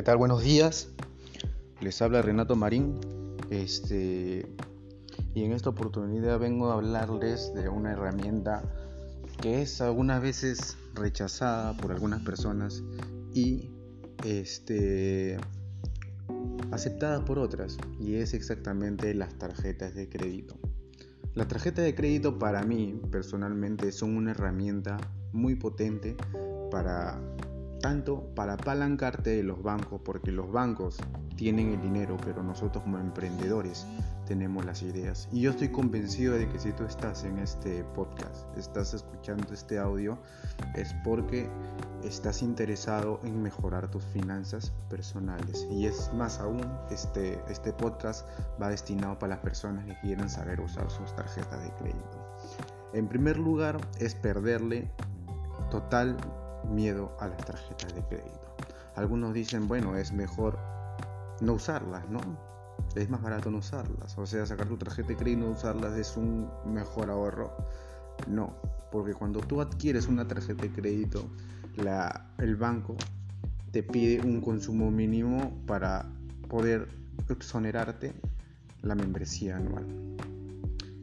¿Qué 0.00 0.04
tal? 0.04 0.16
Buenos 0.16 0.42
días. 0.42 0.88
Les 1.82 2.00
habla 2.00 2.22
Renato 2.22 2.56
Marín. 2.56 2.98
Este, 3.50 4.46
y 5.34 5.44
en 5.44 5.52
esta 5.52 5.68
oportunidad 5.68 6.38
vengo 6.38 6.70
a 6.70 6.76
hablarles 6.76 7.52
de 7.52 7.68
una 7.68 7.92
herramienta 7.92 8.62
que 9.42 9.60
es 9.60 9.82
algunas 9.82 10.22
veces 10.22 10.78
rechazada 10.94 11.76
por 11.76 11.92
algunas 11.92 12.22
personas 12.22 12.82
y 13.34 13.68
este, 14.24 15.36
aceptada 16.70 17.22
por 17.26 17.38
otras. 17.38 17.76
Y 18.00 18.14
es 18.14 18.32
exactamente 18.32 19.12
las 19.12 19.34
tarjetas 19.34 19.94
de 19.94 20.08
crédito. 20.08 20.56
Las 21.34 21.48
tarjetas 21.48 21.84
de 21.84 21.94
crédito 21.94 22.38
para 22.38 22.62
mí 22.62 22.98
personalmente 23.10 23.92
son 23.92 24.16
una 24.16 24.30
herramienta 24.30 24.96
muy 25.32 25.56
potente 25.56 26.16
para 26.70 27.20
tanto 27.80 28.32
para 28.34 28.54
apalancarte 28.54 29.30
de 29.30 29.42
los 29.42 29.62
bancos, 29.62 30.00
porque 30.04 30.30
los 30.30 30.50
bancos 30.52 30.98
tienen 31.36 31.72
el 31.72 31.80
dinero, 31.80 32.16
pero 32.24 32.42
nosotros 32.42 32.84
como 32.84 32.98
emprendedores 32.98 33.86
tenemos 34.26 34.64
las 34.64 34.82
ideas. 34.82 35.28
Y 35.32 35.40
yo 35.40 35.50
estoy 35.50 35.70
convencido 35.70 36.34
de 36.34 36.48
que 36.48 36.58
si 36.58 36.72
tú 36.72 36.84
estás 36.84 37.24
en 37.24 37.38
este 37.38 37.82
podcast, 37.82 38.46
estás 38.56 38.94
escuchando 38.94 39.52
este 39.52 39.78
audio, 39.78 40.18
es 40.74 40.94
porque 41.04 41.48
estás 42.04 42.42
interesado 42.42 43.20
en 43.24 43.42
mejorar 43.42 43.90
tus 43.90 44.04
finanzas 44.04 44.72
personales. 44.88 45.66
Y 45.70 45.86
es 45.86 46.12
más 46.14 46.38
aún, 46.38 46.64
este, 46.90 47.40
este 47.48 47.72
podcast 47.72 48.26
va 48.60 48.68
destinado 48.68 49.18
para 49.18 49.34
las 49.34 49.42
personas 49.42 49.84
que 49.86 49.98
quieren 50.00 50.28
saber 50.28 50.60
usar 50.60 50.90
sus 50.90 51.14
tarjetas 51.16 51.62
de 51.62 51.70
crédito. 51.74 52.36
En 52.92 53.08
primer 53.08 53.38
lugar, 53.38 53.80
es 53.98 54.14
perderle 54.14 54.90
total 55.70 56.16
miedo 56.64 57.16
a 57.20 57.28
las 57.28 57.38
tarjetas 57.44 57.94
de 57.94 58.02
crédito. 58.02 58.54
Algunos 58.96 59.32
dicen, 59.32 59.68
bueno, 59.68 59.96
es 59.96 60.12
mejor 60.12 60.58
no 61.40 61.54
usarlas, 61.54 62.08
¿no? 62.08 62.20
Es 62.94 63.08
más 63.08 63.22
barato 63.22 63.50
no 63.50 63.58
usarlas. 63.58 64.16
O 64.18 64.26
sea, 64.26 64.44
sacar 64.46 64.68
tu 64.68 64.76
tarjeta 64.76 65.08
de 65.08 65.16
crédito 65.16 65.40
y 65.40 65.46
no 65.46 65.52
usarlas 65.52 65.96
es 65.96 66.16
un 66.16 66.50
mejor 66.66 67.10
ahorro. 67.10 67.56
No, 68.28 68.54
porque 68.90 69.14
cuando 69.14 69.40
tú 69.40 69.60
adquieres 69.60 70.08
una 70.08 70.26
tarjeta 70.26 70.62
de 70.62 70.72
crédito, 70.72 71.24
la, 71.76 72.26
el 72.38 72.56
banco 72.56 72.96
te 73.70 73.82
pide 73.82 74.20
un 74.20 74.40
consumo 74.40 74.90
mínimo 74.90 75.62
para 75.66 76.06
poder 76.48 76.88
exonerarte 77.28 78.12
la 78.82 78.94
membresía 78.94 79.56
anual 79.56 79.86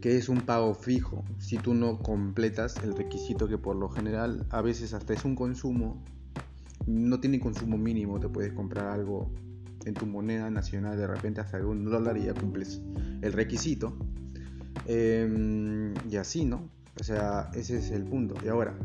que 0.02 0.18
es 0.18 0.30
un 0.30 0.42
pago 0.42 0.74
fijo 0.74 1.24
si 1.40 1.58
tú 1.58 1.74
no 1.74 2.00
completas 2.00 2.78
el 2.84 2.96
requisito 2.96 3.48
que 3.48 3.58
por 3.58 3.76
lo 3.76 3.90
general 3.90 4.46
a 4.50 4.62
veces 4.62 4.94
hasta 4.94 5.14
es 5.14 5.26
un 5.26 5.36
consumo, 5.36 6.04
no 6.86 7.20
tiene 7.20 7.40
consumo 7.40 7.78
mínimo, 7.78 8.20
te 8.20 8.30
puedes 8.30 8.54
comprar 8.54 8.88
algo 8.88 9.32
en 9.86 9.94
tu 9.94 10.06
moneda 10.06 10.50
nacional 10.50 10.98
de 10.98 11.08
repente 11.08 11.42
hasta 11.42 11.66
un 11.66 11.86
dólar 11.86 12.18
y 12.18 12.26
ya 12.26 12.34
cumples 12.34 12.82
el 13.22 13.34
requisito. 13.34 13.98
Em, 14.86 15.94
y 16.10 16.18
así, 16.18 16.46
¿no? 16.46 16.70
O 17.00 17.04
sea, 17.04 17.50
ese 17.54 17.78
es 17.78 17.92
el 17.92 18.04
punto. 18.04 18.36
Y 18.44 18.48
ahora, 18.48 18.78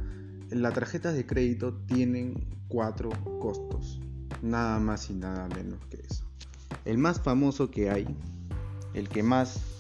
las 0.50 0.74
tarjetas 0.74 1.14
de 1.14 1.26
crédito 1.26 1.74
tienen 1.86 2.34
cuatro 2.68 3.10
costos, 3.40 4.00
nada 4.42 4.78
más 4.78 5.10
y 5.10 5.14
nada 5.14 5.48
menos 5.48 5.84
que 5.86 5.98
eso. 6.08 6.24
El 6.84 6.98
más 6.98 7.20
famoso 7.20 7.70
que 7.70 7.90
hay, 7.90 8.06
el 8.94 9.08
que 9.08 9.22
más 9.22 9.71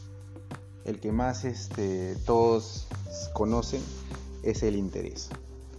el 0.84 1.00
que 1.00 1.12
más 1.12 1.44
este, 1.44 2.16
todos 2.26 2.86
conocen 3.32 3.82
es 4.42 4.62
el 4.62 4.76
interés. 4.76 5.30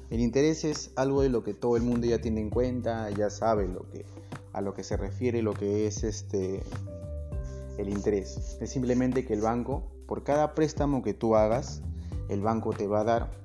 El 0.09 0.19
interés 0.19 0.63
es 0.63 0.91
algo 0.95 1.21
de 1.21 1.29
lo 1.29 1.43
que 1.43 1.53
todo 1.53 1.75
el 1.75 1.83
mundo 1.83 2.05
ya 2.05 2.21
tiene 2.21 2.41
en 2.41 2.49
cuenta, 2.49 3.09
ya 3.09 3.29
sabe 3.29 3.67
lo 3.67 3.89
que, 3.89 4.05
a 4.53 4.61
lo 4.61 4.73
que 4.73 4.83
se 4.83 4.95
refiere 4.95 5.41
lo 5.41 5.53
que 5.53 5.88
es 5.88 6.03
este, 6.03 6.61
el 7.78 7.89
interés. 7.89 8.57
Es 8.61 8.69
simplemente 8.69 9.25
que 9.25 9.33
el 9.33 9.41
banco, 9.41 9.83
por 10.07 10.23
cada 10.23 10.53
préstamo 10.53 11.01
que 11.01 11.13
tú 11.13 11.35
hagas, 11.35 11.81
el 12.29 12.41
banco 12.41 12.72
te 12.72 12.88
va 12.88 13.01
a 13.01 13.03
dar 13.03 13.44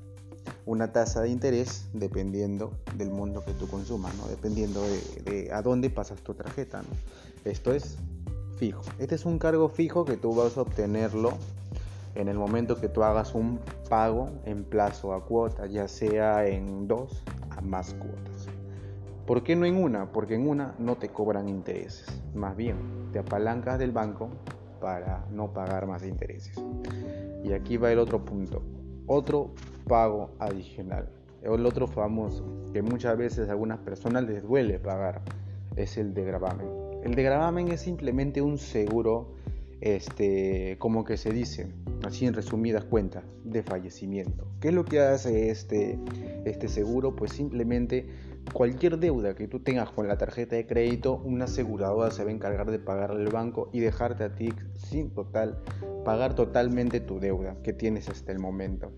una 0.67 0.93
tasa 0.93 1.23
de 1.23 1.31
interés 1.31 1.87
dependiendo 1.95 2.73
del 2.97 3.11
mundo 3.11 3.43
que 3.45 3.53
tú 3.53 3.69
consumas, 3.69 4.15
¿no? 4.17 4.29
dependiendo 4.29 4.83
de, 5.25 5.51
a 5.53 5.63
dónde 5.63 5.89
pasas 5.89 6.21
tu 6.21 6.35
tarjeta. 6.35 6.83
Esto 7.45 7.73
es 7.73 7.97
fijo. 8.59 8.83
Este 8.99 9.15
es 9.15 9.25
un 9.25 9.39
cargo 9.39 9.69
fijo 9.69 10.05
que 10.05 10.17
tú 10.17 10.35
vas 10.35 10.59
a 10.59 10.63
obtenerlo 10.63 11.33
en 12.15 12.29
el 12.29 12.37
momento 12.37 12.81
que 12.81 12.89
tú 12.89 13.05
hagas 13.05 13.35
un 13.35 13.61
pago 13.89 14.31
en 14.45 14.65
plazo 14.65 15.15
a 15.15 15.25
cuota, 15.25 15.67
ya 15.67 15.87
sea 15.87 16.47
en 16.47 16.89
dos 16.89 17.23
a 17.51 17.61
más 17.61 17.95
cuotas. 17.95 18.49
¿Por 19.27 19.43
qué 19.43 19.55
no 19.55 19.67
en 19.67 19.77
una? 19.77 20.11
Porque 20.11 20.35
en 20.35 20.49
una 20.49 20.75
no 20.79 20.97
te 20.97 21.11
cobran 21.11 21.49
intereses. 21.49 22.07
Más 22.35 22.57
bien, 22.57 22.77
te 23.13 23.21
apalancas 23.21 23.79
del 23.79 23.93
banco 23.93 24.31
para 24.81 25.25
no 25.31 25.53
pagar 25.53 25.87
más 25.87 26.03
intereses. 26.03 26.57
Y 27.45 27.53
aquí 27.53 27.77
va 27.77 27.93
el 27.93 27.99
otro 27.99 28.25
punto. 28.25 28.63
Otro 29.07 29.53
pago 29.87 30.31
adicional. 30.39 31.09
El 31.43 31.65
otro 31.67 31.87
famoso, 31.87 32.45
que 32.73 32.83
muchas 32.83 33.17
veces 33.17 33.49
a 33.49 33.53
algunas 33.53 33.79
personas 33.79 34.25
les 34.25 34.43
duele 34.43 34.79
pagar, 34.79 35.23
es 35.77 35.97
el 35.99 36.15
de 36.15 36.25
gravamen. 36.25 36.88
El 37.03 37.15
de 37.15 37.23
gravamen 37.23 37.69
es 37.69 37.81
simplemente 37.81 38.43
un 38.43 38.59
seguro, 38.59 39.35
este, 39.81 40.77
como 40.79 41.05
que 41.05 41.17
se 41.17 41.33
dice, 41.33 41.69
así 42.05 42.27
en 42.27 42.35
resumidas 42.35 42.85
cuentas, 42.85 43.25
de 43.45 43.63
fallecimiento. 43.63 44.47
¿Qué 44.61 44.69
es 44.69 44.75
lo 44.75 44.85
que 44.85 45.01
hace 45.01 45.51
este, 45.51 45.99
este 46.45 46.69
seguro? 46.69 47.15
Pues 47.15 47.33
simplemente 47.33 48.07
cualquier 48.53 48.99
deuda 48.99 49.35
que 49.35 49.47
tú 49.47 49.61
tengas 49.61 49.91
con 49.91 50.09
la 50.09 50.19
tarjeta 50.19 50.57
de 50.57 50.67
crédito, 50.67 51.23
una 51.25 51.45
aseguradora 51.45 52.11
se 52.11 52.25
va 52.25 52.31
a 52.31 52.33
encargar 52.33 52.71
de 52.71 52.79
pagarle 52.79 53.23
al 53.23 53.33
banco 53.33 53.71
y 53.73 53.81
dejarte 53.81 54.25
a 54.25 54.35
ti 54.35 54.53
sin 54.75 55.11
total, 55.11 55.63
pagar 56.05 56.35
totalmente 56.35 57.01
tu 57.01 57.21
deuda 57.21 57.57
que 57.63 57.73
tienes 57.73 58.09
hasta 58.09 58.33
el 58.33 58.39
momento 58.39 58.91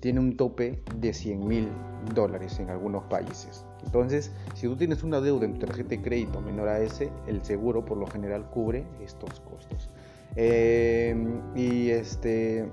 tiene 0.00 0.20
un 0.20 0.36
tope 0.36 0.82
de 0.96 1.12
100 1.12 1.46
mil 1.46 1.68
dólares 2.14 2.58
en 2.60 2.70
algunos 2.70 3.04
países. 3.04 3.64
Entonces, 3.84 4.32
si 4.54 4.66
tú 4.66 4.76
tienes 4.76 5.02
una 5.02 5.20
deuda 5.20 5.46
en 5.46 5.54
tu 5.54 5.66
tarjeta 5.66 5.90
de 5.90 6.02
crédito 6.02 6.40
menor 6.40 6.68
a 6.68 6.80
ese, 6.80 7.10
el 7.26 7.44
seguro 7.44 7.84
por 7.84 7.98
lo 7.98 8.06
general 8.06 8.48
cubre 8.50 8.84
estos 9.00 9.40
costos. 9.40 9.90
Em, 10.36 11.40
y 11.56 11.90
este, 11.90 12.68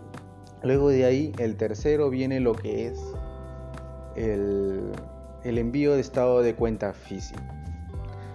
luego 0.63 0.89
de 0.89 1.05
ahí, 1.05 1.31
el 1.39 1.55
tercero 1.55 2.09
viene 2.09 2.39
lo 2.39 2.53
que 2.53 2.87
es 2.87 2.99
el, 4.15 4.93
envío 5.43 5.93
de 5.93 6.01
estado 6.01 6.41
de 6.41 6.55
cuenta 6.55 6.93
físico. 6.93 7.41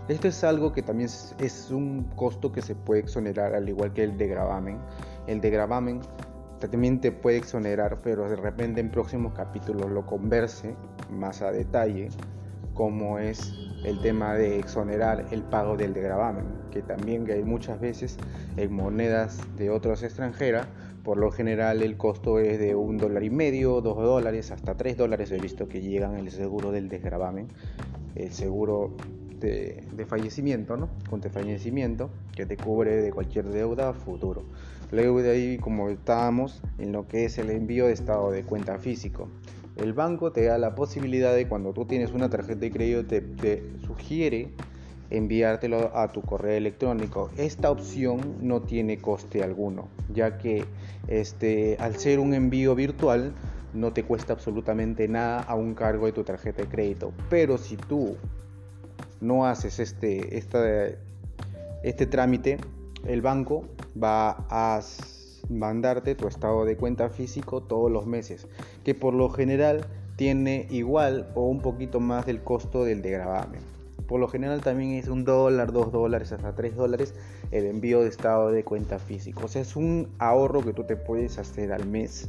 Esto 0.09 0.27
es 0.27 0.43
algo 0.43 0.73
que 0.73 0.83
también 0.83 1.09
es, 1.39 1.71
un 1.71 2.05
costo 2.17 2.51
que 2.51 2.63
se 2.63 2.75
puede 2.75 3.01
exonerar 3.01 3.55
al 3.55 3.69
igual 3.69 3.93
que 3.93 4.03
el 4.03 4.19
de 4.19 4.27
gravamen. 4.27 4.79
El 5.29 5.41
de 5.41 5.51
gravamen 5.51 6.01
también 6.69 7.01
te 7.01 7.13
puede 7.13 7.39
exonerar, 7.39 8.01
pero 8.03 8.29
de 8.29 8.37
repente 8.37 8.81
en 8.81 8.91
próximos 8.91 9.33
capítulos 9.33 9.91
lo 9.91 10.07
converse 10.07 10.75
más 11.11 11.43
a 11.43 11.53
detalle, 11.53 12.09
como 12.75 13.19
es 13.19 13.55
el 13.85 14.01
tema 14.01 14.35
de 14.35 14.59
exonerar 14.59 15.27
el 15.31 15.43
pago 15.43 15.77
del 15.77 15.95
degravamen, 15.95 16.45
que 16.71 16.83
también 16.83 17.31
hay 17.31 17.45
muchas 17.45 17.81
veces 17.81 18.19
en 18.57 18.73
monedas 18.73 19.41
de 19.57 19.71
otras 19.71 20.03
extranjeras, 20.03 20.67
por 21.03 21.17
lo 21.17 21.31
general 21.31 21.83
el 21.83 21.97
costo 21.97 22.39
es 22.39 22.59
de 22.59 22.75
un 22.75 22.99
dólar 22.99 23.25
y 23.25 23.31
medio, 23.31 23.81
dos 23.81 23.97
dólares, 23.97 24.51
hasta 24.51 24.77
tres 24.77 24.97
dólares 24.97 25.33
he 25.33 25.39
visto 25.39 25.69
que 25.69 25.81
llegan 25.81 26.17
el 26.17 26.31
seguro 26.31 26.73
del 26.73 26.89
desgravamen, 26.89 27.49
el 28.15 28.33
seguro 28.33 28.95
de, 29.41 30.07
fallecimiento, 30.07 30.77
¿no? 30.77 30.91
Con 31.09 31.23
fallecimiento 31.23 32.11
que 32.35 32.47
te 32.47 32.57
cubre 32.57 32.97
de 32.97 33.13
cualquier 33.13 33.49
deuda 33.49 33.93
futuro. 33.93 34.45
Luego 34.91 35.23
de 35.23 35.31
ahí, 35.31 35.59
como 35.59 35.89
estábamos 35.89 36.63
en 36.79 36.93
lo 36.93 37.07
que 37.07 37.25
es 37.25 37.39
el 37.39 37.51
envío 37.51 37.87
de 37.87 37.93
estado 37.93 38.31
de 38.31 38.43
cuenta 38.43 38.79
físico. 38.79 39.29
El 39.77 39.93
banco 39.93 40.33
te 40.33 40.45
da 40.45 40.59
la 40.59 40.75
posibilidad 40.75 41.35
de 41.35 41.47
cuando 41.49 41.73
tú 41.73 41.85
tienes 41.85 42.13
una 42.13 42.29
tarjeta 42.29 42.61
de 42.61 42.71
crédito 42.71 43.07
te, 43.07 43.21
te 43.21 43.63
sugiere 43.87 44.51
enviártelo 45.11 45.97
a 45.97 46.09
tu 46.09 46.23
correo 46.23 46.57
electrónico. 46.57 47.31
Esta 47.37 47.71
opción 47.71 48.37
no 48.41 48.63
tiene 48.63 48.99
coste 48.99 49.43
alguno, 49.43 49.89
ya 50.13 50.39
que 50.39 50.65
este, 51.09 51.77
al 51.81 51.97
ser 51.97 52.21
un 52.21 52.33
envío 52.33 52.75
virtual 52.75 53.33
no 53.75 53.93
te 53.93 54.05
cuesta 54.05 54.33
absolutamente 54.33 55.07
nada 55.09 55.41
a 55.43 55.55
un 55.55 55.75
cargo 55.75 56.07
de 56.07 56.13
tu 56.13 56.25
tarjeta 56.25 56.63
de 56.63 56.69
crédito. 56.69 57.13
Pero 57.29 57.59
si 57.59 57.77
tú 57.77 58.17
no 59.21 59.47
haces 59.47 59.79
este, 59.79 60.39
este 61.83 62.07
trámite, 62.07 62.59
el 63.07 63.23
banco 63.23 63.65
va 64.01 64.47
a 64.51 64.81
mandarte 65.49 66.15
tu 66.15 66.29
estado 66.29 66.65
de 66.65 66.77
cuenta 66.77 67.11
físico 67.11 67.63
todos 67.63 67.91
los 67.91 68.07
meses, 68.07 68.47
que 68.85 68.95
por 68.95 69.15
lo 69.15 69.31
general 69.31 69.87
tiene 70.17 70.67
igual 70.71 71.31
o 71.35 71.47
un 71.47 71.61
poquito 71.61 71.99
más 72.01 72.27
del 72.27 72.43
costo 72.43 72.85
del 72.85 73.03
de 73.03 73.11
gravamen. 73.11 73.63
Por 74.07 74.21
lo 74.21 74.29
general 74.29 74.61
también 74.61 74.93
es 74.93 75.09
un 75.09 75.25
dólar, 75.25 75.73
dos 75.73 75.93
dólares, 75.93 76.33
hasta 76.33 76.55
tres 76.55 76.75
dólares 76.75 77.15
el 77.53 77.65
envío 77.67 78.01
de 78.01 78.09
estado 78.09 78.51
de 78.51 78.65
cuenta 78.65 78.99
físico. 78.99 79.45
O 79.45 79.49
sea, 79.49 79.63
es 79.63 79.77
un 79.77 80.09
ahorro 80.19 80.63
que 80.63 80.73
tú 80.73 80.85
te 80.85 80.97
puedes 80.97 81.39
hacer 81.39 81.73
al 81.73 81.87
mes. 81.87 82.29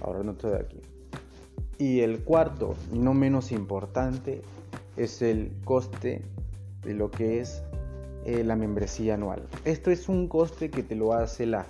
Ahora 0.00 0.22
no 0.22 0.32
estoy 0.32 0.54
aquí. 0.54 0.80
Y 1.76 2.00
el 2.00 2.20
cuarto, 2.24 2.74
no 2.92 3.14
menos 3.14 3.52
importante, 3.52 4.42
es 4.96 5.22
el 5.22 5.52
coste 5.64 6.22
de 6.82 6.94
lo 6.94 7.10
que 7.10 7.40
es 7.40 7.62
eh, 8.24 8.42
la 8.44 8.56
membresía 8.56 9.14
anual. 9.14 9.42
Esto 9.64 9.90
es 9.90 10.08
un 10.08 10.28
coste 10.28 10.70
que 10.70 10.82
te 10.82 10.94
lo 10.94 11.12
hace 11.12 11.46
la, 11.46 11.66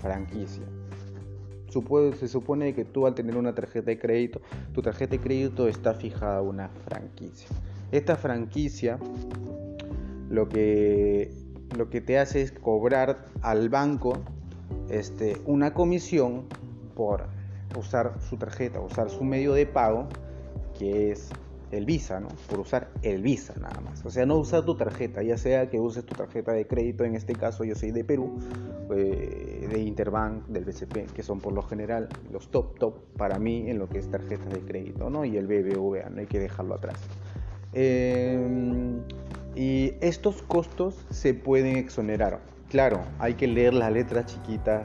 franquicia. 0.00 0.64
se 2.18 2.28
supone 2.28 2.74
que 2.74 2.84
tú 2.84 3.06
al 3.06 3.14
tener 3.14 3.36
una 3.36 3.54
tarjeta 3.54 3.86
de 3.86 3.98
crédito, 3.98 4.40
tu 4.74 4.82
tarjeta 4.82 5.12
de 5.12 5.20
crédito 5.20 5.68
está 5.68 5.94
fijada 5.94 6.38
a 6.38 6.42
una 6.42 6.68
franquicia. 6.86 7.48
Esta 7.92 8.16
franquicia 8.16 8.98
lo 10.28 10.48
que, 10.48 11.30
lo 11.76 11.88
que 11.90 12.00
te 12.00 12.18
hace 12.18 12.42
es 12.42 12.52
cobrar 12.52 13.26
al 13.42 13.68
banco 13.68 14.14
este, 14.88 15.36
una 15.46 15.72
comisión 15.74 16.44
por 16.94 17.26
usar 17.78 18.14
su 18.28 18.36
tarjeta, 18.36 18.80
usar 18.80 19.10
su 19.10 19.24
medio 19.24 19.52
de 19.52 19.66
pago, 19.66 20.08
que 20.78 21.12
es 21.12 21.30
el 21.72 21.86
Visa, 21.86 22.20
¿no? 22.20 22.28
Por 22.48 22.60
usar 22.60 22.88
el 23.02 23.22
Visa 23.22 23.54
nada 23.60 23.80
más. 23.80 24.04
O 24.04 24.10
sea, 24.10 24.26
no 24.26 24.36
usar 24.36 24.64
tu 24.64 24.76
tarjeta, 24.76 25.22
ya 25.22 25.36
sea 25.36 25.68
que 25.70 25.80
uses 25.80 26.04
tu 26.04 26.14
tarjeta 26.14 26.52
de 26.52 26.66
crédito, 26.66 27.04
en 27.04 27.16
este 27.16 27.34
caso 27.34 27.64
yo 27.64 27.74
soy 27.74 27.90
de 27.90 28.04
Perú, 28.04 28.38
eh, 28.94 29.66
de 29.70 29.80
Interbank, 29.80 30.46
del 30.46 30.64
BCP, 30.64 31.12
que 31.12 31.22
son 31.22 31.40
por 31.40 31.52
lo 31.54 31.62
general 31.62 32.08
los 32.30 32.50
top 32.50 32.78
top 32.78 32.98
para 33.16 33.38
mí 33.38 33.70
en 33.70 33.78
lo 33.78 33.88
que 33.88 33.98
es 33.98 34.10
tarjetas 34.10 34.50
de 34.50 34.60
crédito, 34.60 35.08
¿no? 35.10 35.24
Y 35.24 35.36
el 35.36 35.46
BBVA, 35.46 36.10
no 36.10 36.20
hay 36.20 36.26
que 36.26 36.38
dejarlo 36.38 36.74
atrás. 36.74 36.98
Em, 37.72 39.00
y 39.56 39.94
estos 40.02 40.42
costos 40.42 41.06
se 41.10 41.32
pueden 41.32 41.76
exonerar. 41.76 42.40
Claro, 42.68 43.00
hay 43.18 43.34
que 43.34 43.46
leer 43.46 43.74
la 43.74 43.90
letra 43.90 44.24
chiquita 44.26 44.84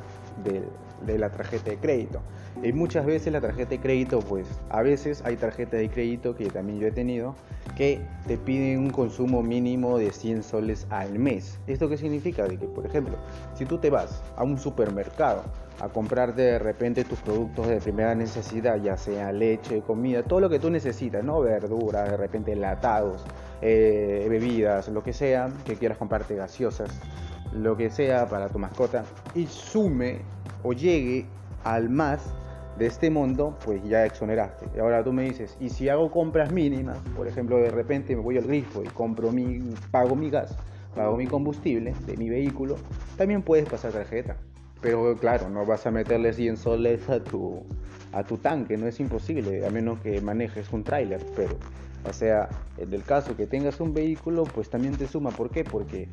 de 1.06 1.18
la 1.18 1.30
tarjeta 1.30 1.70
de 1.70 1.78
crédito. 1.78 2.22
Y 2.64 2.74
muchas 2.74 3.06
veces 3.06 3.32
la 3.32 3.40
tarjeta 3.40 3.70
de 3.70 3.80
crédito, 3.80 4.20
pues 4.20 4.48
a 4.70 4.82
veces 4.82 5.22
hay 5.26 5.36
tarjetas 5.36 5.80
de 5.80 5.90
crédito 5.90 6.36
que 6.36 6.50
también 6.50 6.80
yo 6.80 6.88
he 6.88 6.92
tenido 6.92 7.36
que 7.76 8.02
te 8.26 8.38
piden 8.38 8.80
un 8.80 8.90
consumo 8.90 9.44
mínimo 9.44 10.00
de 10.00 10.12
100 10.12 10.42
soles 10.42 10.88
al 10.90 11.20
mes. 11.20 11.60
¿Esto 11.68 11.88
qué 11.88 11.98
significa? 11.98 12.48
De 12.48 12.58
que, 12.58 12.66
por 12.66 12.86
ejemplo, 12.86 13.16
si 13.54 13.66
tú 13.66 13.78
te 13.78 13.92
vas 13.92 14.24
a 14.36 14.44
un 14.44 14.58
supermercado 14.58 15.44
a 15.80 15.90
comprar 15.90 16.34
de 16.34 16.58
repente 16.58 17.04
tus 17.04 17.20
productos 17.20 17.68
de 17.68 17.80
primera 17.80 18.16
necesidad, 18.16 18.82
ya 18.82 18.98
sea 18.98 19.32
leche, 19.32 19.82
comida, 19.82 20.24
todo 20.24 20.40
lo 20.40 20.50
que 20.50 20.58
tú 20.58 20.72
necesitas, 20.72 21.24
¿no? 21.24 21.40
Verduras, 21.42 22.10
de 22.10 22.18
repente 22.18 22.54
enlatados, 22.54 23.24
eh, 23.62 24.26
bebidas, 24.28 24.88
lo 24.88 25.04
que 25.04 25.14
sea, 25.14 25.50
que 25.64 25.76
quieras 25.76 26.00
comprarte 26.00 26.36
gaseosas, 26.36 26.90
lo 27.54 27.78
que 27.78 27.92
sea 27.92 28.28
para 28.28 28.50
tu 28.50 28.58
mascota, 28.58 29.04
y 29.36 29.46
sume 29.46 30.22
o 30.64 30.74
llegue 30.74 31.28
al 31.64 31.90
más 31.90 32.34
de 32.78 32.86
este 32.86 33.10
mundo, 33.10 33.58
pues 33.66 33.84
ya 33.84 34.06
exoneraste. 34.06 34.68
Y 34.76 34.80
ahora 34.80 35.04
tú 35.04 35.12
me 35.12 35.24
dices, 35.24 35.58
¿y 35.60 35.70
si 35.70 35.90
hago 35.90 36.12
compras 36.12 36.52
mínimas? 36.52 36.98
Por 37.16 37.28
ejemplo, 37.28 37.58
de 37.58 37.72
repente 37.72 38.16
me 38.16 38.22
voy 38.22 38.38
al 38.38 38.46
grifo 38.46 38.84
y 38.84 38.88
compro 38.88 39.32
mi, 39.32 39.60
pago 39.92 40.16
mi 40.16 40.30
gas, 40.30 40.56
pago 40.96 41.18
mi 41.18 41.28
combustible 41.28 41.94
de 42.06 42.18
mi 42.18 42.30
vehículo, 42.30 42.76
también 43.18 43.42
puedes 43.42 43.68
pasar 43.68 43.92
tarjeta. 43.92 44.38
Pero 44.82 45.16
claro, 45.18 45.50
no 45.50 45.66
vas 45.66 45.88
a 45.88 45.92
meterle 45.92 46.34
100 46.34 46.58
soles 46.58 47.10
a 47.10 47.24
tu, 47.24 47.64
a 48.12 48.24
tu 48.24 48.38
tanque, 48.38 48.78
no 48.78 48.88
es 48.88 49.00
imposible, 49.00 49.66
a 49.66 49.70
menos 49.72 50.00
que 50.00 50.22
manejes 50.22 50.72
un 50.72 50.84
tráiler. 50.84 51.22
Pero, 51.36 51.56
o 52.08 52.14
sea, 52.14 52.48
en 52.78 52.94
el 52.94 53.04
caso 53.04 53.36
que 53.36 53.48
tengas 53.48 53.80
un 53.80 53.94
vehículo, 53.94 54.44
pues 54.44 54.70
también 54.70 54.96
te 54.96 55.08
suma. 55.08 55.32
¿Por 55.32 55.50
qué? 55.50 55.64
Porque 55.64 56.10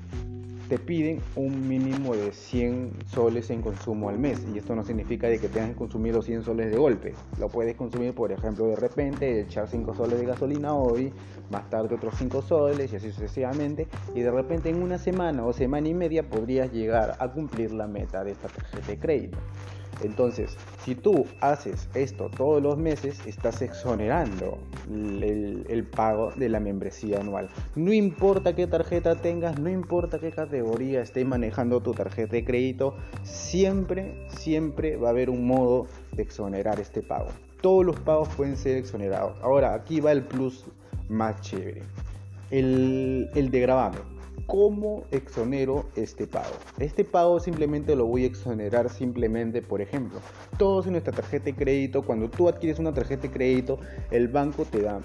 te 0.69 0.79
piden 0.79 1.21
un 1.37 1.69
mínimo 1.69 2.15
de 2.15 2.33
100 2.33 2.93
soles 3.07 3.51
en 3.51 3.61
consumo 3.61 4.09
al 4.09 4.19
mes 4.19 4.47
y 4.55 4.59
esto 4.59 4.75
no 4.75 4.83
significa 4.85 5.29
de 5.29 5.39
que 5.39 5.49
tengas 5.49 5.71
que 5.71 5.77
consumir 5.77 6.15
los 6.15 6.25
100 6.25 6.45
soles 6.45 6.71
de 6.71 6.77
golpe. 6.77 7.15
Lo 7.39 7.49
puedes 7.49 7.77
consumir 7.77 8.15
por 8.15 8.33
ejemplo 8.33 8.67
de 8.67 8.77
repente 8.77 9.41
echar 9.41 9.69
5 9.69 9.95
soles 9.95 10.19
de 10.19 10.27
gasolina 10.27 10.75
hoy 10.75 11.13
más 11.51 11.69
tarde 11.69 11.95
otros 11.95 12.15
5 12.17 12.43
soles 12.43 12.93
y 12.93 12.97
así 12.97 13.11
sucesivamente 13.11 13.89
y 14.15 14.21
de 14.21 14.31
repente 14.31 14.71
en 14.71 14.83
una 14.83 14.99
semana 14.99 15.45
o 15.45 15.53
semana 15.53 15.89
y 15.89 15.95
media 15.95 16.29
podrías 16.29 16.73
llegar 16.73 17.17
a 17.19 17.31
cumplir 17.31 17.73
la 17.73 17.87
meta 17.87 18.25
de 18.25 18.33
esta 18.33 18.49
tarjeta 18.49 18.87
de 18.87 18.99
crédito 18.99 19.39
entonces, 20.03 20.57
si 20.85 20.95
tú 20.95 21.27
haces 21.41 21.89
esto 21.95 22.31
todos 22.37 22.63
los 22.63 22.77
meses, 22.77 23.25
estás 23.27 23.63
exonerando 23.63 24.59
el, 24.89 25.87
pago 25.95 26.33
de 26.37 26.49
la 26.49 26.61
membresía 26.61 27.21
anual. 27.21 27.49
No 27.75 27.93
importa 27.93 28.55
qué 28.55 28.67
tarjeta 28.67 29.15
tengas, 29.17 29.59
no 29.59 29.71
importa 29.71 30.19
qué 30.19 30.31
categoría 30.31 31.03
estés 31.03 31.27
manejando 31.27 31.81
tu 31.81 31.93
tarjeta 31.93 32.33
de 32.33 32.45
crédito, 32.45 32.97
siempre, 33.23 34.27
siempre 34.29 34.97
va 34.97 35.09
a 35.09 35.11
haber 35.11 35.31
un 35.31 35.47
modo 35.47 35.87
de 36.13 36.23
exonerar 36.23 36.81
este 36.81 37.03
pago. 37.03 37.29
Todos 37.61 37.85
los 37.85 37.99
pagos 38.01 38.29
pueden 38.37 38.57
ser 38.57 38.77
exonerados. 38.77 39.37
Ahora, 39.43 39.75
aquí 39.75 40.01
va 40.01 40.13
el 40.13 40.25
plus 40.25 40.65
más 41.09 41.41
chévere. 41.41 41.83
El, 42.51 43.31
de 43.33 43.61
grabado 43.61 44.14
¿Cómo 44.47 45.05
exonero 45.11 45.87
este 45.97 46.27
pago? 46.27 46.55
Este 46.79 47.05
pago 47.05 47.41
simplemente 47.41 47.97
lo 47.97 48.07
voy 48.07 48.25
a 48.25 48.27
exonerar 48.27 48.91
simplemente, 48.91 49.63
por 49.63 49.81
ejemplo, 49.81 50.21
todos 50.59 50.87
en 50.87 50.93
nuestra 50.93 51.13
tarjeta 51.13 51.47
de 51.47 51.55
crédito, 51.55 52.03
cuando 52.03 52.29
tú 52.29 52.49
adquieres 52.49 52.79
una 52.79 52.93
tarjeta 52.93 53.23
de 53.23 53.31
crédito, 53.31 53.79
el 54.11 54.29
banco 54.29 54.65
te 54.65 54.83
da 54.83 55.01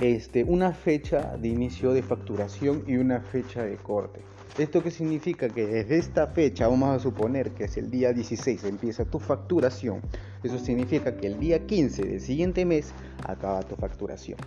este, 0.00 0.44
una 0.44 0.72
fecha 0.72 1.36
de 1.36 1.48
inicio 1.48 1.92
de 1.92 2.02
facturación 2.02 2.84
y 2.86 2.96
una 2.96 3.20
fecha 3.20 3.62
de 3.62 3.76
corte. 3.76 4.20
¿Esto 4.58 4.82
qué 4.82 4.90
significa? 4.90 5.48
Que 5.48 5.66
desde 5.66 5.98
esta 5.98 6.26
fecha, 6.26 6.66
vamos 6.66 6.96
a 6.96 6.98
suponer 6.98 7.52
que 7.52 7.64
es 7.64 7.76
el 7.76 7.90
día 7.90 8.12
16, 8.12 8.64
empieza 8.64 9.04
tu 9.04 9.18
facturación. 9.18 10.00
Eso 10.42 10.58
significa 10.58 11.16
que 11.16 11.28
el 11.28 11.38
día 11.38 11.66
15 11.66 12.02
del 12.02 12.20
siguiente 12.20 12.64
mes 12.64 12.92
acaba 13.24 13.62
tu 13.62 13.76
facturación. 13.76 14.38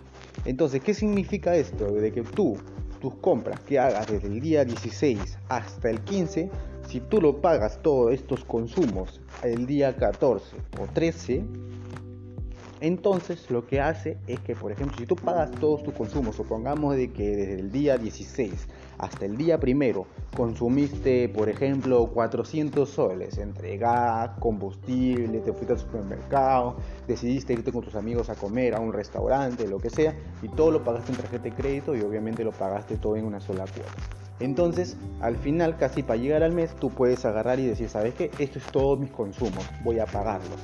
Entonces, 0.44 0.82
¿qué 0.82 0.92
significa 0.92 1.56
esto? 1.56 1.90
De 1.90 2.12
que 2.12 2.22
tú 2.22 2.56
tus 3.04 3.16
compras 3.16 3.60
que 3.60 3.78
hagas 3.78 4.06
desde 4.06 4.28
el 4.28 4.40
día 4.40 4.64
16 4.64 5.36
hasta 5.50 5.90
el 5.90 6.00
15, 6.00 6.48
si 6.88 7.00
tú 7.00 7.20
lo 7.20 7.42
pagas 7.42 7.82
todos 7.82 8.14
estos 8.14 8.46
consumos 8.46 9.20
el 9.42 9.66
día 9.66 9.94
14 9.94 10.56
o 10.80 10.86
13, 10.86 11.44
entonces 12.80 13.50
lo 13.50 13.66
que 13.66 13.82
hace 13.82 14.16
es 14.26 14.40
que, 14.40 14.54
por 14.54 14.72
ejemplo, 14.72 14.96
si 14.96 15.04
tú 15.04 15.16
pagas 15.16 15.50
todos 15.50 15.82
tus 15.82 15.92
consumos, 15.92 16.36
supongamos 16.36 16.96
de 16.96 17.12
que 17.12 17.36
desde 17.36 17.60
el 17.60 17.70
día 17.70 17.98
16 17.98 18.68
hasta 18.98 19.26
el 19.26 19.36
día 19.36 19.58
primero 19.58 20.06
consumiste, 20.36 21.28
por 21.28 21.48
ejemplo, 21.48 22.06
400 22.06 22.88
soles 22.88 23.38
entre 23.38 23.76
gas, 23.76 24.30
combustible, 24.40 25.40
te 25.40 25.52
fuiste 25.52 25.74
al 25.74 25.78
supermercado, 25.78 26.76
decidiste 27.06 27.52
irte 27.52 27.72
con 27.72 27.82
tus 27.82 27.94
amigos 27.94 28.30
a 28.30 28.34
comer 28.34 28.74
a 28.74 28.80
un 28.80 28.92
restaurante, 28.92 29.66
lo 29.68 29.78
que 29.78 29.90
sea, 29.90 30.14
y 30.42 30.48
todo 30.48 30.70
lo 30.70 30.84
pagaste 30.84 31.12
en 31.12 31.18
tarjeta 31.18 31.44
de 31.44 31.52
crédito 31.52 31.94
y 31.94 32.00
obviamente 32.00 32.44
lo 32.44 32.52
pagaste 32.52 32.96
todo 32.96 33.16
en 33.16 33.24
una 33.24 33.40
sola 33.40 33.64
cuota. 33.64 33.92
Entonces, 34.40 34.96
al 35.20 35.36
final, 35.36 35.76
casi 35.76 36.02
para 36.02 36.20
llegar 36.20 36.42
al 36.42 36.52
mes, 36.52 36.74
tú 36.74 36.90
puedes 36.90 37.24
agarrar 37.24 37.60
y 37.60 37.66
decir, 37.66 37.88
¿sabes 37.88 38.14
qué? 38.14 38.30
Esto 38.38 38.58
es 38.58 38.66
todos 38.66 38.98
mis 38.98 39.10
consumos, 39.10 39.64
voy 39.84 40.00
a 40.00 40.06
pagarlos. 40.06 40.58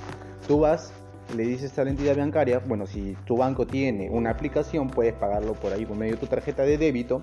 Tú 0.49 0.58
vas 0.58 0.92
le 1.37 1.44
dices 1.44 1.78
a 1.78 1.84
la 1.84 1.90
entidad 1.90 2.16
bancaria, 2.16 2.58
bueno, 2.58 2.87
si 2.87 3.16
tu 3.25 3.37
banco 3.37 3.66
tiene 3.66 4.10
una 4.10 4.30
aplicación, 4.30 4.88
puedes 4.88 5.14
pagarlo 5.14 5.54
por 5.54 5.72
ahí 5.72 5.87
por 5.87 5.96
medio 5.96 6.14
de 6.14 6.18
tu 6.18 6.26
tarjeta 6.26 6.62
de 6.62 6.78
débito, 6.78 7.22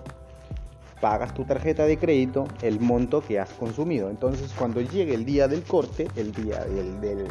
pagas 1.02 1.34
tu 1.34 1.46
tarjeta 1.46 1.86
de 1.86 1.98
crédito, 1.98 2.48
el 2.62 2.80
monto 2.80 3.22
que 3.22 3.40
has 3.40 3.52
consumido. 3.52 4.10
Entonces, 4.10 4.54
cuando 4.58 4.82
llegue 4.82 5.14
el 5.14 5.26
día 5.26 5.48
del 5.48 5.64
corte, 5.64 6.08
el 6.16 6.32
día 6.32 6.66
del, 6.66 7.28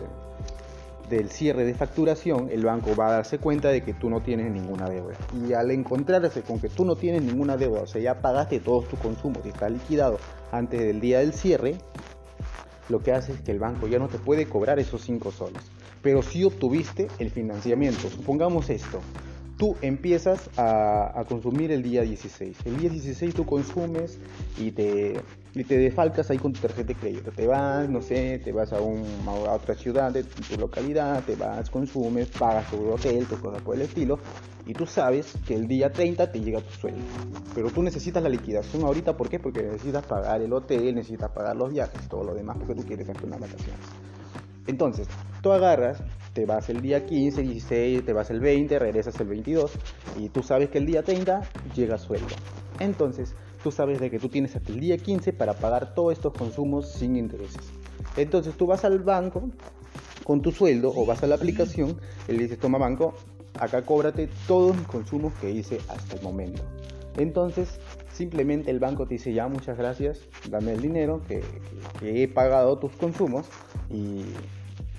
del, 1.09 1.31
cierre 1.31 1.65
de 1.65 1.75
facturación, 1.75 2.49
el 2.51 2.65
banco 2.65 2.95
va 2.97 3.09
a 3.09 3.13
darse 3.13 3.39
cuenta 3.39 3.69
de 3.69 3.83
que 3.83 3.95
tú 3.95 4.11
no 4.11 4.21
tienes 4.21 4.51
ninguna 4.53 4.89
deuda. 4.89 5.15
Y 5.47 5.53
al 5.53 5.71
encontrarse 5.71 6.43
con 6.43 6.61
que 6.61 6.69
tú 6.69 6.85
no 6.85 6.97
tienes 6.97 7.23
ninguna 7.23 7.57
deuda, 7.57 7.83
o 7.83 7.87
sea, 7.87 8.01
ya 8.01 8.21
pagaste 8.21 8.61
todos 8.61 8.89
tus 8.89 8.99
consumos 8.99 9.41
y 9.45 9.49
está 9.49 9.69
liquidado 9.69 10.19
antes 10.53 10.81
del 10.81 11.01
día 11.01 11.21
del 11.21 11.33
cierre, 11.33 11.77
lo 12.89 13.01
que 13.01 13.13
hace 13.13 13.33
es 13.33 13.41
que 13.41 13.51
el 13.51 13.59
banco 13.59 13.89
ya 13.89 13.99
no 13.99 14.09
te 14.09 14.19
puede 14.19 14.47
cobrar 14.47 14.79
esos 14.79 15.03
5 15.03 15.33
soles 15.33 15.63
pero 16.07 16.23
si 16.23 16.45
obtuviste 16.45 17.09
el 17.19 17.33
financiamiento. 17.33 18.09
Supongamos 18.09 18.71
esto, 18.71 19.01
tú 19.57 19.77
empiezas 19.81 20.51
a, 20.57 21.25
consumir 21.29 21.73
el 21.73 21.83
día 21.83 22.03
16. 22.03 22.59
El 22.65 22.79
día 22.79 22.91
16 22.91 23.35
tú 23.35 23.47
consumes 23.47 24.19
y 24.59 24.71
te, 24.71 25.21
y 25.55 25.65
te 25.65 25.79
defalcas 25.79 26.31
ahí 26.31 26.39
con 26.39 26.53
tu 26.53 26.61
tarjeta 26.61 26.89
de 26.89 26.95
crédito. 26.95 27.31
Te 27.33 27.47
vas, 27.47 27.89
no 27.89 28.03
sé, 28.03 28.41
te 28.45 28.53
vas 28.53 28.73
a, 28.73 28.81
un, 28.81 29.05
a 29.27 29.33
otra 29.33 29.75
ciudad 29.75 30.13
de 30.13 30.25
tu 30.25 30.59
localidad, 30.59 31.23
te 31.25 31.37
vas, 31.37 31.71
consumes, 31.71 32.29
pagas 32.29 32.71
tu 32.71 32.91
hotel, 32.91 33.27
tu 33.27 33.39
cosa 33.39 33.59
por 33.59 33.77
el 33.77 33.83
estilo. 33.83 34.19
Y 34.67 34.75
tú 34.75 34.85
sabes 34.85 35.33
que 35.47 35.55
el 35.55 35.69
día 35.69 35.93
30 35.93 36.33
te 36.33 36.41
llega 36.41 36.61
tu 36.61 36.73
sueldo. 36.73 37.01
Pero 37.55 37.71
tú 37.71 37.83
necesitas 37.83 38.23
la 38.23 38.29
liquidación 38.29 38.83
ahorita, 38.83 39.17
¿por 39.17 39.29
qué? 39.29 39.39
Porque 39.39 39.63
necesitas 39.63 40.05
pagar 40.05 40.43
el 40.43 40.53
hotel, 40.53 40.95
necesitas 40.95 41.31
pagar 41.31 41.57
los 41.57 41.73
viajes, 41.73 42.09
todo 42.09 42.25
lo 42.25 42.35
demás, 42.35 42.57
porque 42.59 42.75
tú 42.75 42.83
quieres 42.83 43.09
hacer 43.09 43.25
unas 43.25 43.41
vacaciones. 43.41 44.16
Entonces, 44.67 45.09
tú 45.43 45.53
agarras, 45.53 46.03
te 46.33 46.47
vas 46.47 46.69
el 46.69 46.83
día 46.83 47.07
15, 47.07 47.43
16, 47.43 48.05
te 48.05 48.13
vas 48.13 48.31
el 48.31 48.41
20, 48.41 48.79
regresas 48.79 49.19
el 49.21 49.29
22 49.29 49.73
y 50.19 50.29
tú 50.29 50.43
sabes 50.43 50.71
que 50.71 50.79
el 50.79 50.87
día 50.87 51.03
30 51.03 51.43
llega 51.75 51.99
sueldo. 51.99 52.35
Entonces, 52.81 53.35
tú 53.63 53.73
sabes 53.73 54.01
de 54.01 54.11
que 54.11 54.19
tú 54.19 54.29
tienes 54.29 54.55
hasta 54.57 54.73
el 54.73 54.81
día 54.81 54.99
15 54.99 55.33
para 55.33 55.55
pagar 55.55 55.95
todos 55.95 56.13
estos 56.13 56.33
consumos 56.33 56.89
sin 56.93 57.17
intereses. 57.17 57.63
Entonces, 58.17 58.55
tú 58.55 58.67
vas 58.67 58.85
al 58.85 58.99
banco 58.99 59.51
con 60.25 60.43
tu 60.43 60.51
sueldo 60.51 60.93
o 60.95 61.07
vas 61.07 61.23
a 61.23 61.27
la 61.27 61.37
aplicación 61.37 62.01
y 62.29 62.33
le 62.33 62.43
dices, 62.43 62.59
toma 62.59 62.79
banco, 62.79 63.15
acá 63.59 63.83
cóbrate 63.83 64.29
todos 64.47 64.77
los 64.77 64.87
consumos 64.87 65.33
que 65.41 65.51
hice 65.51 65.79
hasta 65.89 66.17
el 66.17 66.23
momento. 66.23 66.63
Entonces, 67.17 67.79
simplemente 68.13 68.71
el 68.71 68.79
banco 68.79 69.07
te 69.07 69.15
dice, 69.15 69.33
ya, 69.33 69.49
muchas 69.49 69.79
gracias, 69.79 70.21
dame 70.51 70.73
el 70.73 70.83
dinero 70.83 71.23
que, 71.27 71.43
he 72.03 72.29
pagado 72.29 72.79
tus 72.79 72.93
consumos 72.93 73.47
y, 73.91 74.25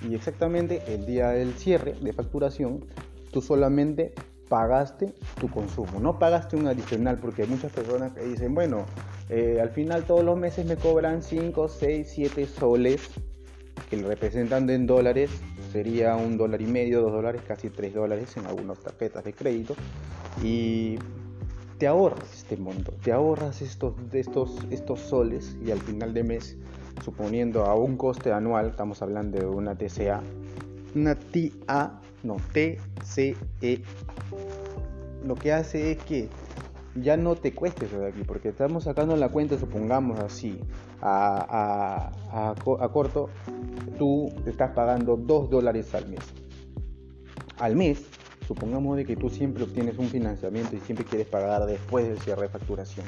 y 0.08 0.14
exactamente 0.14 0.82
el 0.88 1.06
día 1.06 1.30
del 1.30 1.54
cierre 1.54 1.94
de 2.00 2.12
facturación, 2.12 2.84
tú 3.30 3.42
solamente 3.42 4.14
pagaste 4.48 5.12
tu 5.38 5.50
consumo, 5.50 6.00
no 6.00 6.18
pagaste 6.18 6.56
un 6.56 6.66
adicional, 6.66 7.18
porque 7.18 7.42
hay 7.42 7.48
muchas 7.48 7.70
personas 7.72 8.12
que 8.12 8.22
dicen, 8.22 8.54
bueno, 8.54 8.86
eh, 9.28 9.58
al 9.60 9.70
final 9.70 10.04
todos 10.04 10.24
los 10.24 10.38
meses 10.38 10.64
me 10.66 10.76
cobran 10.76 11.22
5, 11.22 11.68
6, 11.68 12.10
7 12.10 12.46
soles, 12.46 13.10
que 13.90 13.96
representan 13.96 14.68
en 14.70 14.86
dólares, 14.86 15.30
sería 15.72 16.16
un 16.16 16.36
dólar 16.36 16.60
y 16.62 16.66
medio, 16.66 17.02
dos 17.02 17.12
dólares, 17.12 17.42
casi 17.46 17.70
tres 17.70 17.94
dólares 17.94 18.36
en 18.36 18.46
algunas 18.46 18.78
tarjetas 18.80 19.24
de 19.24 19.32
crédito, 19.32 19.74
y 20.42 20.98
te 21.78 21.86
ahorras 21.86 22.34
este 22.34 22.56
monto, 22.56 22.92
te 23.02 23.12
ahorras 23.12 23.62
estos, 23.62 23.94
estos, 24.12 24.58
estos 24.70 25.00
soles 25.00 25.56
y 25.64 25.70
al 25.70 25.80
final 25.80 26.12
de 26.12 26.24
mes, 26.24 26.56
suponiendo 27.04 27.64
a 27.64 27.74
un 27.74 27.96
coste 27.96 28.32
anual, 28.32 28.68
estamos 28.68 29.02
hablando 29.02 29.38
de 29.38 29.46
una 29.46 29.76
TCA, 29.76 30.22
una 30.94 31.14
TA, 31.14 32.00
no, 32.22 32.36
TCE, 32.52 33.82
lo 35.24 35.34
que 35.34 35.52
hace 35.52 35.92
es 35.92 35.98
que 36.04 36.28
ya 36.96 37.16
no 37.16 37.36
te 37.36 37.54
cueste 37.54 37.86
eso 37.86 37.98
de 38.00 38.08
aquí, 38.08 38.22
porque 38.24 38.48
estamos 38.48 38.84
sacando 38.84 39.16
la 39.16 39.28
cuenta, 39.28 39.58
supongamos 39.58 40.18
así, 40.20 40.58
a, 41.00 42.10
a, 42.32 42.54
corto, 42.92 43.28
tú 43.98 44.32
estás 44.46 44.72
pagando 44.72 45.16
2 45.16 45.50
dólares 45.50 45.94
al 45.94 46.08
mes. 46.08 46.20
Al 47.58 47.76
mes, 47.76 48.04
supongamos 48.48 48.96
de 48.96 49.04
que 49.04 49.14
tú 49.14 49.28
siempre 49.28 49.62
obtienes 49.62 49.98
un 49.98 50.08
financiamiento 50.08 50.74
y 50.74 50.80
siempre 50.80 51.04
quieres 51.04 51.26
pagar 51.26 51.66
después 51.66 52.08
del 52.08 52.18
cierre 52.18 52.42
de 52.44 52.48
facturación, 52.48 53.04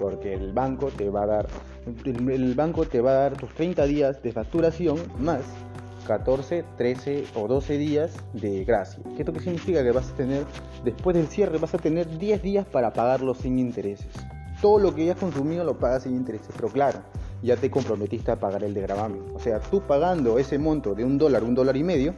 porque 0.00 0.32
el 0.32 0.52
banco 0.52 0.90
te 0.96 1.10
va 1.10 1.24
a 1.24 1.26
dar, 1.26 1.48
el 2.04 2.54
banco 2.54 2.86
te 2.86 3.00
va 3.00 3.10
a 3.10 3.14
dar 3.14 3.36
tus 3.36 3.52
30 3.54 3.84
días 3.86 4.22
de 4.22 4.30
facturación 4.30 4.96
más 5.18 5.40
14, 6.06 6.64
13 6.76 7.24
o 7.34 7.48
12 7.48 7.78
días 7.78 8.14
de 8.32 8.64
gracia. 8.64 9.02
¿Qué 9.16 9.22
esto 9.22 9.32
que 9.32 9.40
significa? 9.40 9.82
Que 9.82 9.90
vas 9.90 10.08
a 10.10 10.14
tener, 10.14 10.44
después 10.84 11.16
del 11.16 11.26
cierre, 11.26 11.58
vas 11.58 11.74
a 11.74 11.78
tener 11.78 12.18
10 12.18 12.42
días 12.42 12.64
para 12.64 12.92
pagarlo 12.92 13.34
sin 13.34 13.58
intereses. 13.58 14.06
Todo 14.62 14.78
lo 14.78 14.94
que 14.94 15.02
hayas 15.02 15.18
consumido 15.18 15.64
lo 15.64 15.76
pagas 15.80 16.04
sin 16.04 16.14
intereses, 16.14 16.54
pero 16.54 16.68
claro, 16.68 17.00
ya 17.42 17.56
te 17.56 17.72
comprometiste 17.72 18.30
a 18.30 18.38
pagar 18.38 18.62
el 18.62 18.72
de 18.72 18.82
gravamen. 18.82 19.24
O 19.34 19.40
sea, 19.40 19.58
tú 19.58 19.82
pagando 19.82 20.38
ese 20.38 20.60
monto 20.60 20.94
de 20.94 21.04
un 21.04 21.18
dólar, 21.18 21.42
un 21.42 21.56
dólar 21.56 21.76
y 21.76 21.82
medio, 21.82 22.14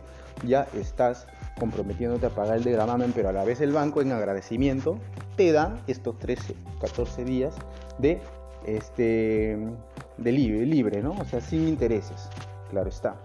ya 0.47 0.69
estás 0.75 1.27
comprometiéndote 1.59 2.27
a 2.27 2.31
pagar 2.31 2.59
el 2.59 2.65
de 2.65 2.73
gravamen, 2.73 3.12
pero 3.15 3.29
a 3.29 3.33
la 3.33 3.45
vez 3.45 3.61
el 3.61 3.73
banco 3.73 4.00
en 4.00 4.12
agradecimiento 4.12 4.99
te 5.37 5.53
da 5.53 5.79
estos 5.87 6.19
13, 6.19 6.55
14 6.81 7.25
días 7.25 7.55
de 7.99 8.21
este 8.67 9.59
de 10.17 10.33
libre, 10.33 10.67
libre, 10.67 11.03
¿no? 11.03 11.12
O 11.12 11.25
sea, 11.25 11.41
sin 11.41 11.69
intereses. 11.69 12.29
Claro 12.71 12.88
está. 12.88 13.17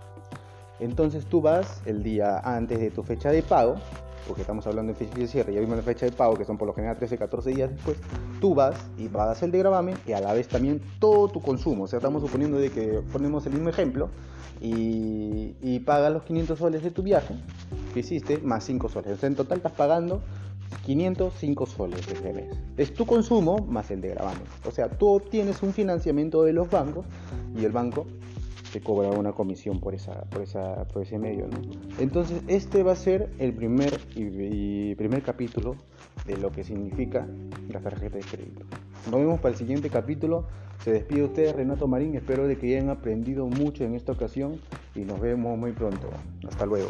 Entonces 0.79 1.25
tú 1.25 1.41
vas 1.41 1.81
el 1.85 2.03
día 2.03 2.39
antes 2.39 2.79
de 2.79 2.91
tu 2.91 3.03
fecha 3.03 3.31
de 3.31 3.41
pago, 3.41 3.75
porque 4.27 4.41
estamos 4.41 4.65
hablando 4.67 4.93
de 4.93 4.97
fecha 4.97 5.17
de 5.17 5.27
cierre, 5.27 5.53
ya 5.53 5.59
vimos 5.59 5.77
la 5.77 5.83
fecha 5.83 6.05
de 6.05 6.11
pago, 6.11 6.35
que 6.35 6.45
son 6.45 6.57
por 6.57 6.67
lo 6.67 6.73
general 6.73 6.97
13, 6.97 7.17
14 7.17 7.49
días 7.51 7.71
después, 7.71 7.97
tú 8.39 8.55
vas 8.55 8.75
y 8.97 9.07
pagas 9.07 9.41
el 9.43 9.51
de 9.51 9.59
gravamen 9.59 9.95
y 10.05 10.13
a 10.13 10.21
la 10.21 10.33
vez 10.33 10.47
también 10.47 10.81
todo 10.99 11.27
tu 11.27 11.41
consumo. 11.41 11.83
O 11.85 11.87
sea, 11.87 11.97
estamos 11.97 12.21
suponiendo 12.21 12.57
de 12.57 12.69
que 12.69 13.01
ponemos 13.11 13.45
el 13.45 13.53
mismo 13.53 13.69
ejemplo 13.69 14.09
y, 14.61 15.55
y 15.61 15.79
pagas 15.79 16.11
los 16.13 16.23
500 16.23 16.57
soles 16.57 16.83
de 16.83 16.91
tu 16.91 17.03
viaje 17.03 17.35
que 17.93 17.99
hiciste 17.99 18.39
más 18.39 18.63
5 18.63 18.89
soles. 18.89 19.13
O 19.13 19.17
sea, 19.17 19.27
en 19.27 19.35
total 19.35 19.57
estás 19.57 19.73
pagando 19.73 20.21
505 20.85 21.65
soles 21.65 22.07
este 22.07 22.33
mes. 22.33 22.57
Es 22.77 22.93
tu 22.93 23.05
consumo 23.05 23.59
más 23.59 23.91
el 23.91 24.01
de 24.01 24.09
gravamen. 24.09 24.43
O 24.65 24.71
sea, 24.71 24.89
tú 24.89 25.09
obtienes 25.09 25.61
un 25.63 25.73
financiamiento 25.73 26.43
de 26.43 26.53
los 26.53 26.69
bancos 26.69 27.05
y 27.55 27.63
el 27.63 27.71
banco 27.71 28.05
te 28.73 28.81
cobra 28.81 29.11
una 29.11 29.33
comisión 29.33 29.79
por, 29.79 29.93
esa, 29.93 30.23
por, 30.23 30.41
esa, 30.41 30.85
por 30.85 31.03
ese 31.03 31.19
medio. 31.19 31.47
¿no? 31.47 31.59
Entonces, 31.99 32.41
este 32.47 32.81
va 32.81 32.93
a 32.93 32.95
ser 32.95 33.29
el 33.37 33.53
primer, 33.53 33.99
y, 34.15 34.95
primer 34.95 35.21
capítulo 35.21 35.75
de 36.25 36.37
lo 36.37 36.51
que 36.51 36.63
significa 36.63 37.27
la 37.69 37.79
tarjeta 37.81 38.17
de 38.17 38.23
crédito. 38.23 38.65
Nos 39.11 39.19
vemos 39.19 39.39
para 39.39 39.51
el 39.51 39.57
siguiente 39.57 39.91
capítulo. 39.91 40.47
Se 40.83 40.91
despide 40.91 41.23
usted, 41.23 41.55
Renato 41.55 41.87
Marín. 41.87 42.15
Espero 42.15 42.47
de 42.47 42.57
que 42.57 42.75
hayan 42.75 42.89
aprendido 42.89 43.45
mucho 43.45 43.83
en 43.83 43.93
esta 43.93 44.11
ocasión 44.11 44.59
y 44.95 45.01
nos 45.01 45.21
vemos 45.21 45.55
muy 45.55 45.71
pronto. 45.71 46.09
Hasta 46.47 46.65
luego. 46.65 46.89